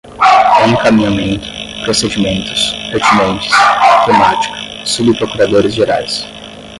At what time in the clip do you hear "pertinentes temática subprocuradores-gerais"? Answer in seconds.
2.91-6.25